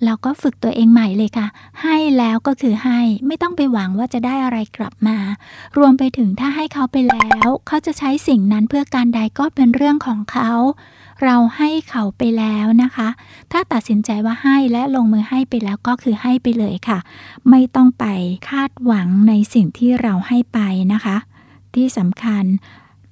[0.05, 1.47] เราก็ฝึกตัวเองใหม่เลยค่ะ
[1.83, 5.17] ให้แล้วก็คือให้ไม่ต้องไปหวังว่าจะได้อะไรกลับมา
[5.79, 10.51] รวมไปถึงถ้าให้เขาไปแล้ว เขาจะใช้สิ่งนั้นเพื่อการใดก็เป็นเรื่องของเขา
[11.23, 13.09] เราให้เขาไปแล้วนะคะ
[13.53, 16.99] ถ้าตัดสินใจว่าให้และลงมือให้ไปแล้วก็คือให้ไปเลยค่ะ
[17.51, 18.05] ไม่ต้องไป
[18.49, 20.59] คาดหวังในสิ่งที่เราให้ไป
[20.93, 21.17] นะคะ
[21.75, 22.45] ที่สำคัญ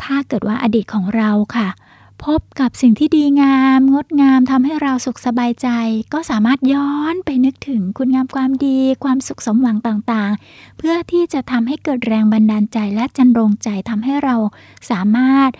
[0.03, 1.69] ถ้าเกิดว่าอดีตของเราค่ะ
[2.25, 5.69] พบกับสิ่งที่ดีงาม งดงามทำให้เราสุขสบายใจ
[6.13, 14.37] ก็สามารถย้อนไปนึกถึงคุณงามความดี ความสุขสมหวังต่างๆ เพื่อที่จะทำให้เกิดแรงบันดาลใจและจันรงใจทำให้เรา
[14.91, 15.51] สามารถ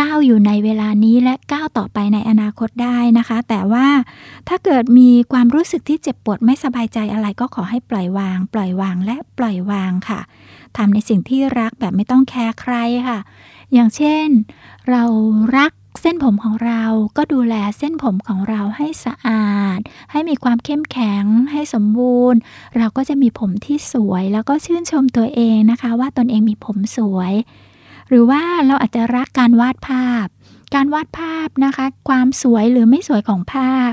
[0.00, 3.86] ก้าวอยู่ในเวลานี้และก้าวต่อไปในอนาคตได้นะคะ แต่ว่า
[4.48, 10.20] ถ้าเกิดมีความรู้สึกที่เจ็บปวดไม่สบายใจอะไรก็ขอให้ปล่อยวาง ปล่อยวางและปล่อยวางค่ะ
[10.76, 12.74] ทำในสิ่งที่รักแบบไม่ต้องแคร์ใคร
[13.08, 13.18] ค่ะ
[13.72, 14.26] อย่างเช่น
[14.90, 15.02] เรา
[15.56, 16.82] รักเส้นผมของเรา
[17.16, 19.78] ก็ดูแลเส้นผมของเราให้สะอาด
[20.10, 22.38] ให้มีความเข้มแข็ง ให้สมบูรณ์
[22.76, 27.32] เราก็จะมีผมที่สวย แล้วก็ชื่นชมตัวเองนะคะ ว่าตนเองมีผมสวย
[28.08, 30.26] หรือว่าเราอาจจะรักการวาดภาพ
[30.74, 33.92] การวาดภาพนะคะ ความสวยหรือไม่สวยของภาพ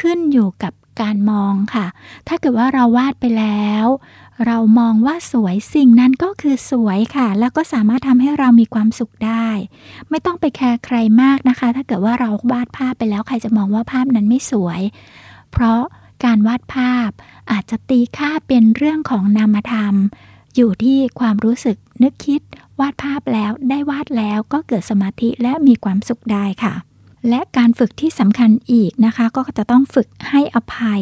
[0.00, 1.86] ขึ้นอยู่กับการมองค่ะ
[2.28, 3.86] ถ้าเกิดว่าเราวาดไปแล้ว
[4.46, 9.48] เรามองว่าสวยสิ่งนั้นก็คือสวยค่ะ แล้วก็สามารถทำให้เรามีความสุขได้
[10.10, 14.80] ไม่ต้องไปแคร์ใครมากนะคะ ถ้าเกิดว่าเราวาดภาพไปแล้วใครจะมองว่าภาพนั้นไม่สวย
[15.52, 15.82] เพราะ
[16.24, 17.10] การวาดภาพ
[17.52, 19.94] อาจจะตีค่าเป็นเรื่องของนามธรรม
[20.56, 22.40] อยู่ที่ความรู้สึกนึกคิด
[22.80, 26.74] วาดภาพแล้วได้วาดแล้วก็เกิดสมาธิและมีความสุขได้ค่ะ
[27.28, 31.00] และการฝึกที่สำคัญอีกนะคะ ก็จะต้องฝึกให้อภัย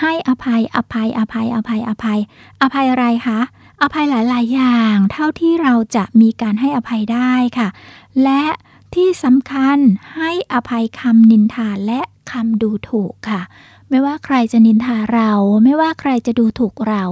[0.00, 2.18] ให้อภัยอภัยอภัยอภัยอภัย
[2.62, 3.40] อภัยอะไรคะ
[3.82, 7.68] อภัยหลาย ๆ อย่าง เท่าที่เราจะมีการให้อภัยได้ค่ะ
[8.22, 8.44] และ
[8.94, 9.78] ที่สำคัญ
[10.16, 13.42] ให้อภัยคำนินทาและคำดูถูกค่ะ
[13.90, 15.30] ไม่ว่าใครจะนินทาเรา
[15.64, 17.02] ไม่ว่าใครจะดูถูกเรา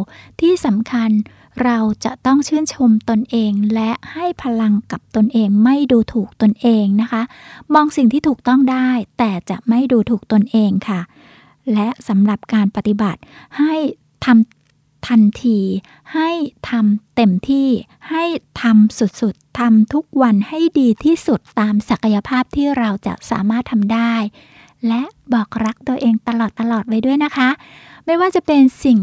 [0.40, 1.10] ที่สำคัญ
[1.62, 7.22] เราจะต้องชื่นชมตนเองและให้พลังกับตนเองไม่ดูถูกตนเองนะคะ
[7.74, 8.88] มองสิ่งที่ถูกต้องได้
[9.18, 11.00] แต่จะไม่ดูถูกตนเองค่ะ
[11.72, 13.20] และสำหรับการปฏิบัติ
[13.58, 13.74] ให้
[14.24, 15.58] ทำทันที
[16.14, 16.30] ให้
[16.70, 17.68] ทำเต็มที่
[18.10, 18.24] ให้
[18.62, 24.14] ทำสุดๆทำทุกวันให้ดีที่สุดตามศักยภาพที่เราจะสามารถทำได้
[24.88, 27.48] และบอกรักตัวเองตลอดตลอดไว้ด้วยนะคะ
[28.06, 28.98] ไม่ว่าจะเป็นสิ่ง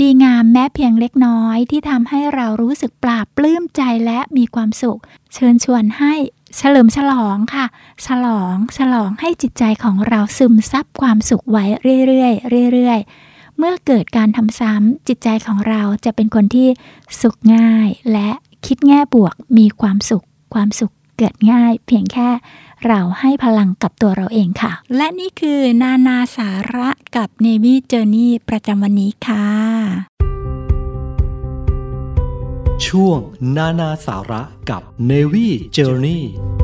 [0.00, 5.00] ดีงามแม้เพียงเล็กน้อยที่ทำให้เรารู้สึกปราบปลื้มใจและมีความสุข
[5.34, 6.14] เชิญชวนให้
[6.56, 7.66] เฉลิมฉลองค่ะ
[8.06, 11.64] ฉลองฉลองให้จิตใจของเราซึมซับความสุขไว้
[12.06, 12.28] เรื่อ
[12.62, 16.68] ยๆเรื่อยๆ เมื่อเกิดการทำซ้ำจิตใจของเราจะเป็นคนที่
[17.20, 18.30] สุขง่าย และ
[18.66, 20.24] คิดแง่บวกมีความสุข
[20.54, 22.28] ความสุขเกิดง่าย เพียงแค่
[22.86, 29.46] เราให้พลังกับตัวเราเองค่ะ และนี่คือนานาสาระกับ Navy Journey ประจำวันนี้ค่ะ
[32.86, 33.18] ช่วง
[33.56, 36.20] นานาสาระกับ Navy Journey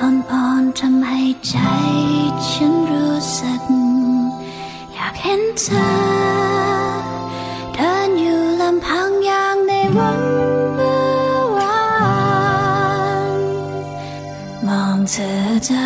[0.00, 1.54] อ่อนๆทำให้ใจ
[2.48, 3.62] ฉันรู้สึก
[4.94, 5.88] อยากเห็นเธอ
[7.72, 10.20] เดินอยู่ลำพังอย่างในวัน
[10.74, 10.96] เมื่
[11.30, 11.80] อวา
[13.30, 13.40] น
[14.66, 15.34] มองเธอ
[15.68, 15.85] จา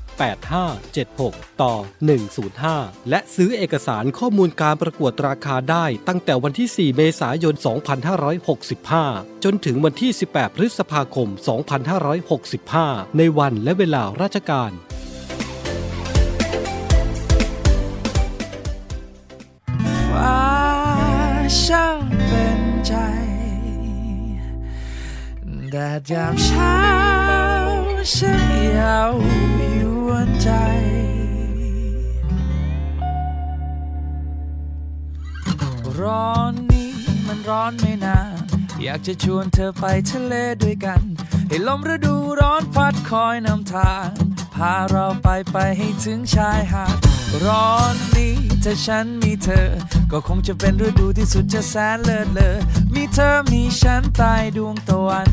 [0.21, 1.73] 8576 ต่อ
[2.41, 7.55] 105 และซื้อเอกสารข้อมูลการประกวดราคาได้ตั้งแต่วันที่ 4 เมษายน
[8.89, 11.27] 2565 จนถึงวันที่ 18 พฤษภาคม
[12.63, 14.71] 2565 ในวันและเวลาราชการ
[20.07, 20.41] ฟ้า
[21.63, 21.97] ช่าง
[22.27, 22.93] เป็นใจ
[25.71, 26.77] แดดยามเช้า
[28.15, 29.11] ช่างเยาว
[29.59, 30.00] อยวน
[30.41, 30.49] ใจ
[35.99, 36.91] ร้อนนี้
[37.27, 38.35] มันร้อนไม่นาน
[38.83, 40.33] อยากจะชวนเธอไปทะเล
[40.63, 41.01] ด้วยกัน
[41.47, 44.09] ให้ลมฤดูร้อนพัดคอยนำทาง
[44.55, 46.97] พาเราไปไปให้ถึงชายหาด
[47.45, 49.69] ร้อนนี้ถ้าฉันมีเธอ
[50.11, 52.55] ก็คงจะเป็นฤดูที่สุดจะแสนเลิศเลอ
[52.93, 55.29] มีเธอมีฉันใต้ดวงตะวัน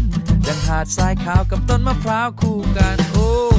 [0.47, 3.58] ดังหาดทรายขาวกับต้นมะพร้าวคู่กัน โอ้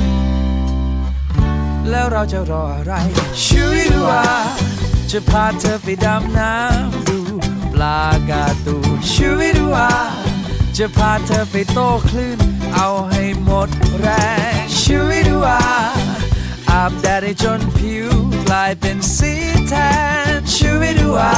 [1.89, 2.93] แล้วเราจะรออะไร
[3.45, 4.25] ช่วยดูว่า
[5.11, 7.19] จะพาเธอไปดำน้ำดู
[7.73, 8.75] ปลากาตู
[9.11, 9.91] ช่วยดูว่า
[10.77, 12.39] จะพาเธอไปโต้คลื่น
[12.75, 13.69] เอาให้หมด
[13.99, 14.07] แร
[14.61, 15.61] งช่วยดูว่า
[16.69, 18.09] อาบแดดให้จนผิว
[18.47, 19.33] กลายเป็นสี
[19.67, 19.73] แท
[20.37, 21.33] นช่วยดูว่า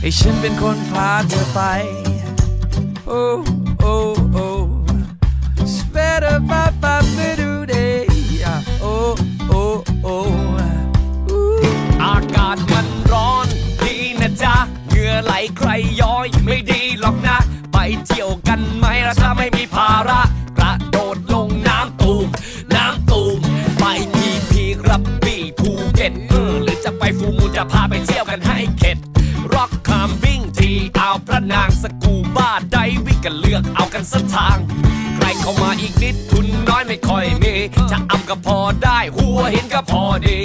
[0.00, 1.60] ให้ฉันเป็นคนพาเธอไป
[3.06, 3.22] โอ้
[3.80, 3.94] โอ้
[4.32, 4.81] โอ้
[15.24, 17.38] ไหลใครย้อยไม่ดีหรอกนะ
[17.72, 20.21] ไปเที่ยวกันไหมล่ะถ้าไม่มีภาระกระ
[31.28, 34.58] พระนางสกูบ้าไดวิ่งกันเลือกเอากันสักทาง
[35.16, 37.54] ใครเข้ามาอีกนิดทุนน้อยไม่ค่อยมี
[37.90, 40.40] จะอำก็พอได้หัวหินก็พอดี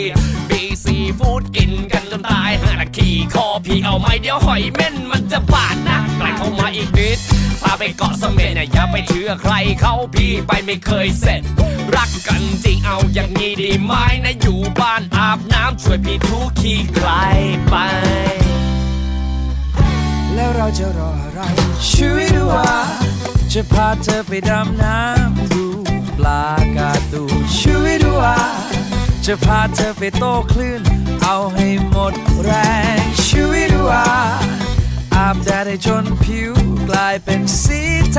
[0.50, 7.18] บีซีฟูดกินกันจนตายห้านาทีคอพี่เอาไหมเดี๋ยวหอยเม่นมันจะบาดนะใกล้เข้ามาอีกนิด
[7.62, 11.42] พาไปเกาะเสม็ดเนี่ยอย่าไปเชื่อใครเขาพี่ไปไม่เคยเสร็จ
[11.96, 13.94] รักกันจริงเอาอย่างนี้ดีไหม
[14.26, 17.10] นะอยู่บ้านอาบน้ำช่วยพี่ทุกขี้ใคร
[17.70, 17.76] ไป
[20.38, 21.42] แล้วเราจะรออะไร
[21.92, 22.76] ช่วยดูว่า
[23.52, 25.66] จะพาเธอไปดำน้ำดู
[26.18, 27.24] ปลากาตู
[27.60, 28.38] ช่วยดูว่า
[29.26, 30.82] จะพาเธอไปโต้คลื่น
[31.24, 32.14] เอาให้หมด
[32.44, 32.52] แร
[32.96, 34.08] งช่วยดูว่า
[35.16, 36.52] อาบแดดให้จนผิว
[36.90, 37.82] กลายเป็นสี
[38.14, 38.18] แท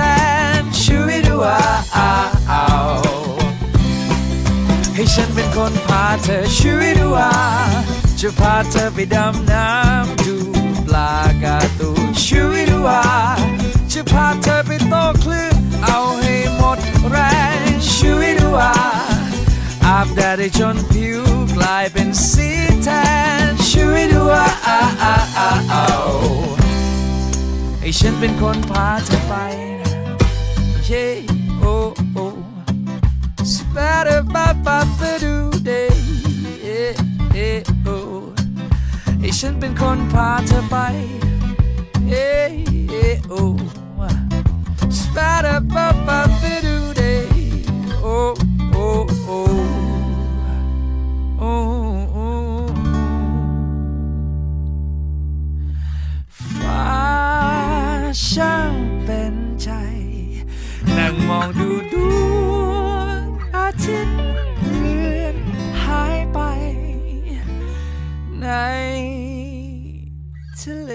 [0.61, 1.61] นช่วยดูว่า
[1.95, 2.67] เอา
[4.95, 7.33] ให้ฉันเป็นคนพาเธอช่วยดูว่า
[8.21, 10.58] จะพาเธอไปดำน้ำดู
[10.89, 11.15] ปลา
[11.45, 13.03] กาตูนช่วยดูว่า
[13.91, 16.79] จะพาเธอไปโต้คลื่นเอาให้หมด
[17.09, 17.17] แร
[17.59, 17.61] ง
[17.93, 18.73] ช่วยดูว่า
[19.87, 21.21] อาบแดดให้จนผิว
[21.57, 22.49] กลายเป็นสี
[22.83, 22.89] แท
[23.47, 25.85] นช่วยดูว่าอ้าอ้าอ้าอ้า
[27.81, 29.33] ให้ฉันเป็นคนพาเธอไป
[30.85, 31.07] เย้
[31.59, 31.75] โอ้
[32.15, 32.27] โอ้
[33.53, 35.35] Spider ba ba ba do
[35.69, 35.91] day
[36.63, 36.91] เอ๊ะ
[37.35, 38.28] เอ๊ะโอ้
[39.29, 40.77] ให้ฉันเป็นคนพาเธอไป
[42.09, 42.51] เอ๊ะ
[42.91, 43.43] เอ๊ะโอ้
[44.99, 47.29] Spider ba ba ba doo day
[48.03, 48.19] โอ้
[48.73, 48.89] โอ้
[49.27, 49.41] โอ้
[51.39, 51.53] โอ้
[52.13, 52.29] โอ้
[56.59, 56.89] ฟ้า
[58.29, 58.73] ช่าง
[59.05, 59.69] เป็นใจ
[60.97, 63.23] นั่งมองดูดวง
[63.57, 64.19] อาทิตย์
[64.79, 65.37] เลือน
[65.83, 66.41] หายไป
[68.43, 68.49] ใน
[70.61, 70.93] ทะเล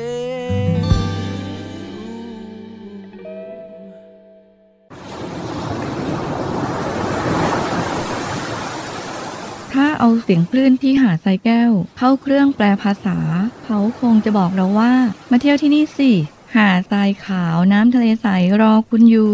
[9.73, 13.17] ถ้าเอาเสียงคลื่นที่หาดทรายแก้ว เข้าเครื่องแปลภาษา
[13.65, 14.93] เขาคงจะบอกเราว่า
[15.31, 16.11] มาเที่ยวที่นี่สิ
[16.55, 18.27] หาดทรายขาวน้ำทะเลใส
[18.61, 19.33] รอคุณอยู่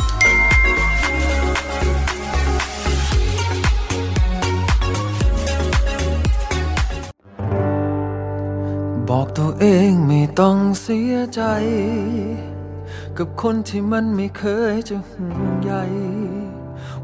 [9.13, 11.41] บอกตัวเองไม่ต้องเสียใจ
[13.17, 14.43] กับคนที่มันไม่เค
[14.73, 15.73] ยจะห่วงใย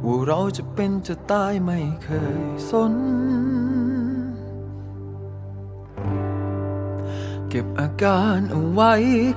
[0.03, 2.09] ว่าเราจะเป็นจะตายไม่เค
[2.41, 2.93] ยสน
[7.49, 8.93] เก็บอาการเอาไว้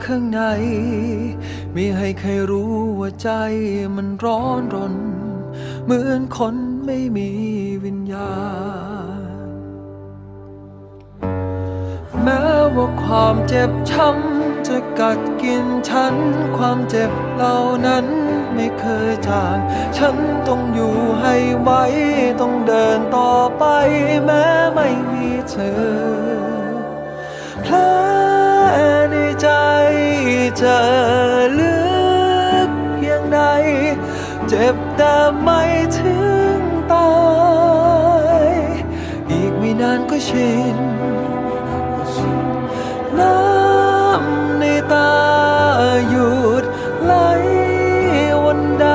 [0.06, 0.42] ข้างใน
[1.72, 3.30] ไม่ให้ใครรู้ว่าใจ
[3.96, 4.94] มันร้อนรน
[5.84, 6.56] เหมือนคน
[6.86, 7.28] ไม่มี
[7.84, 8.34] วิญญา
[9.18, 9.19] ณ
[12.76, 16.14] ว่าความเจ็บช้ำจะกัดกินฉัน
[16.56, 17.56] ความเจ็บเหล่า
[17.86, 18.06] นั้น
[18.54, 19.58] ไม่เคยจาง
[19.96, 20.16] ฉัน
[20.48, 21.70] ต้องอยู่ให้ไหว
[22.40, 23.64] ต้องเดินต่อไป
[24.24, 25.80] แม้ไม่มีเธอ
[27.62, 27.74] แผล
[29.10, 29.48] ในใจ
[30.62, 30.78] จะ
[31.58, 31.76] ลึ
[32.68, 33.40] กเพียงใด
[34.48, 35.62] เจ็บแต่ไม่
[35.98, 36.16] ถึ
[36.58, 36.60] ง
[36.92, 37.12] ตา
[38.44, 38.48] ย
[39.30, 40.99] อีกไม่นานก็ชิน
[43.20, 45.12] น้ำในตา
[46.08, 46.64] หยุด
[47.04, 47.14] ไหล
[48.44, 48.88] วันใด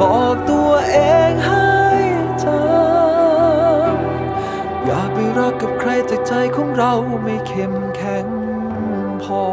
[0.00, 0.96] บอกตัวเอ
[1.30, 1.74] งให้
[2.44, 4.04] จำ
[4.84, 6.92] อย่าไปรักกับใครจากใจของเรา
[7.24, 8.26] ไม่เข้มแข็ง
[9.22, 9.44] พอ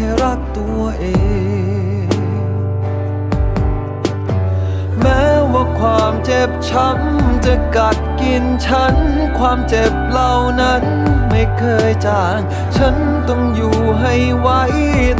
[0.00, 1.06] ค่รักตัวเอ
[2.06, 2.08] ง
[5.00, 8.94] แม้ว่าความเจ็บช้ำจะกัดกินฉัน
[9.38, 10.82] ความเจ็บเหล่านั้น
[11.30, 12.38] ไม่เคยจาง
[12.76, 12.94] ฉัน
[13.28, 14.48] ต้องอยู่ให้ไหว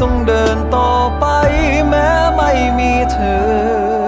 [0.02, 1.26] ต้องเดินต่อไป
[1.88, 3.99] แม้ไม่มีเธอ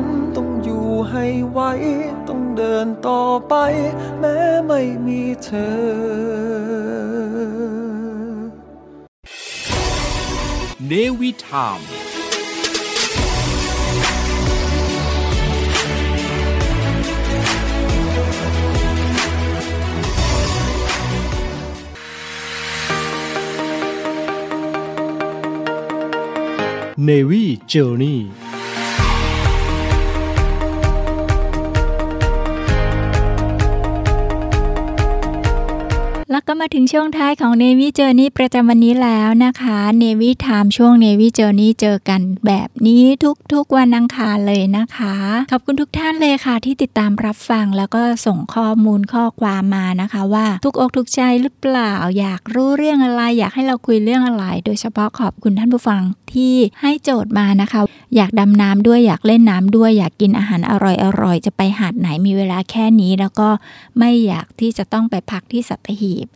[0.00, 1.60] ฉันต้องอยู่ให้ไหว
[2.28, 3.54] ต้องเดินต่อไป
[4.18, 5.80] แม้ไม่มีเธอ
[10.86, 11.80] เนวิทาม
[27.08, 28.49] Navy Journey แล้ว
[36.52, 43.04] ก็มาถึงช่วงท้ายของ Navy Journey ประจำวันนี้แล้วนะคะ Navy Time ช่วง Navy Journey เจอกันแบบนี้
[43.52, 45.14] ทุกๆวันอังคารเลยนะคะ
[45.52, 57.80] ขอบคุณทุกท่านเลยค่ะ ที่ติดตามรับฟังแล้วก็ส่งข้อมูลข้อความมานะคะ ว่าทุกอกทุกใจหรือเปล่า อยากรู้เรื่องอะไร อยากให้เราคุยเรื่องอะไร โดยเฉพาะขอบคุณท่านผู้ฟังที่ให้โจทย์มานะคะ
[58.16, 60.72] อยากดำน้ำด้วยอยากเล่นน้ำด้วยอยากกินอาหารอ
[61.22, 63.48] ร่อยๆจะไปหาดไหนมีเวลาแค่นี้ แล้วก็
[63.98, 66.28] ไม่อยากที่จะต้องไปพักที่สัตหีบ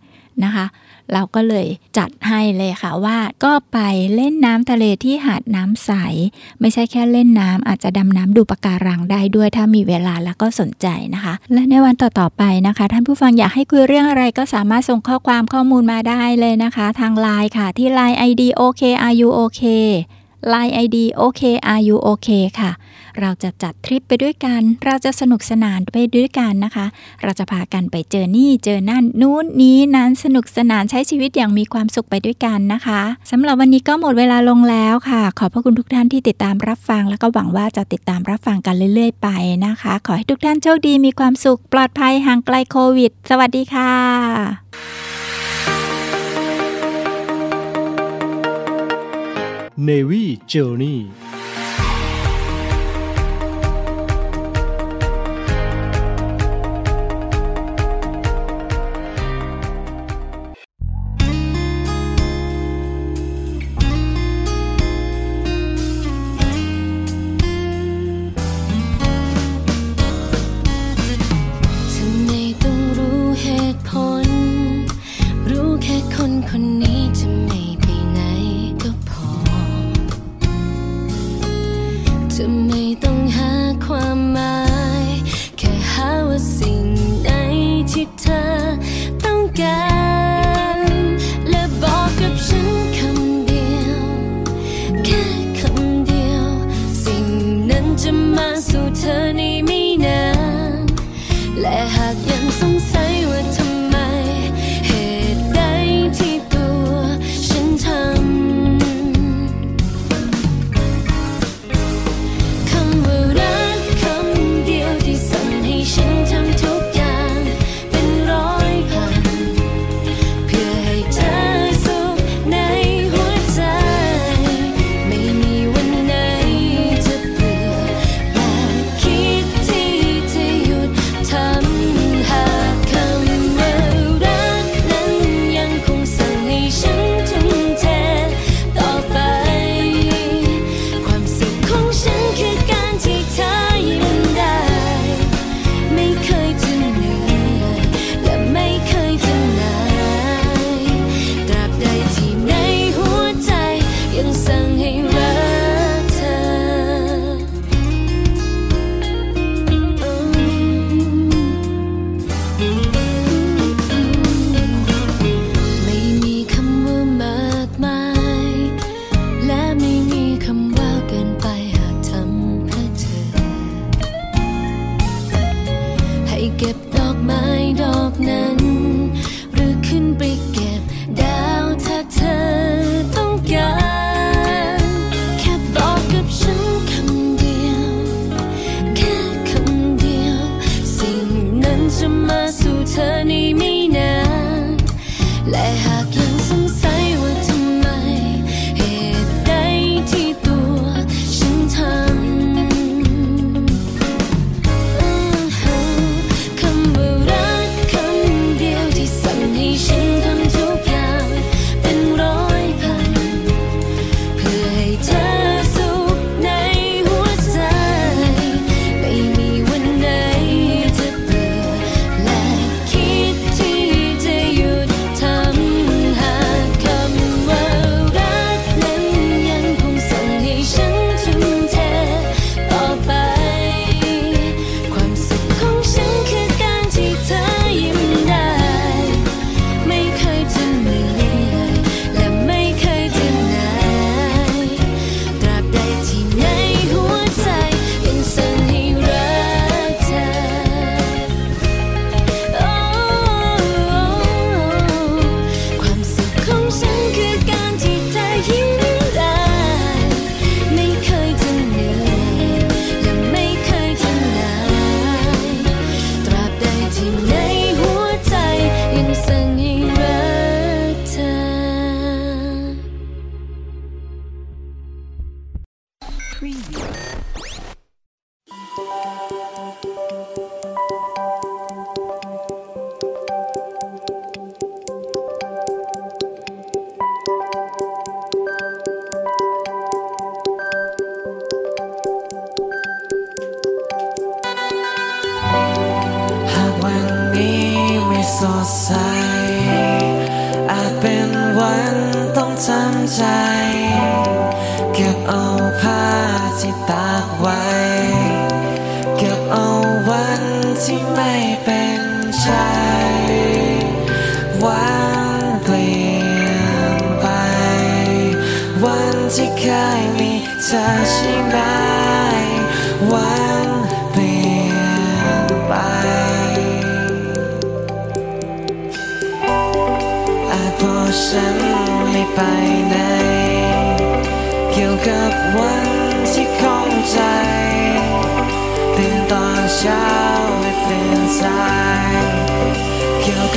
[0.44, 0.66] นะคะ
[1.12, 1.66] เราก็เลย
[1.98, 3.78] จัดให้เลยค่ะว่าก็ไป
[4.14, 5.92] เล่นน้ำทะเลที่หาดน้ำใส
[6.60, 19.62] ไม่ใช่แค่เล่นน้ำอาจจะดำน้ำดูปะการังได้ด้วยถ้ามีเวลาแล้วก็สนใจนะคะ และในวันต่อๆไปนะคะ ท่านผู้ฟังอยากให้คุยเรื่องอะไรก็สามารถส่งข้อความข้อมูลมาได้เลยนะคะ ทางไลน์ค่ะที่ไลน์ ID OK are you OK
[20.52, 21.42] Line ID OK
[21.72, 22.28] are you OK
[22.60, 22.70] ค่ะ
[23.20, 26.86] เราจะจัดทริปไปด้วยกัน เราจะสนุกสนานไปด้วยกันนะคะ
[27.22, 39.28] เราจะพากันไปเจอนี่เจอนั่นนู้นนี้นั้นสนุกสนานใช้ชีวิตอย่างมีความสุขไปด้วยกันนะคะสำหรับวันนี้ก็หมดเวลาลงแล้วค่ะ ขอบพระคุณทุกท่านที่ติดตามรับฟัง แล้วก็หวังว่าจะติดตามรับฟังกันเรื่อย ๆ ไป
[39.66, 44.93] นะคะ ขอให้ทุกท่านโชคดีมีความสุขปลอดภัยห่างไกลโควิด สวัสดีค่ะ
[49.76, 51.10] Navy Journey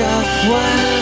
[0.02, 0.62] อ
[0.96, 0.97] น